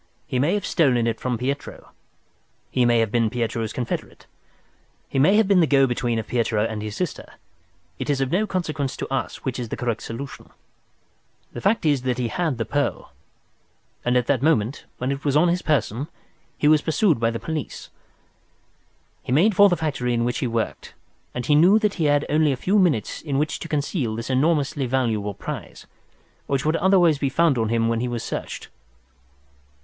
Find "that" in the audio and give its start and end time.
12.01-12.17, 14.25-14.41, 21.77-21.93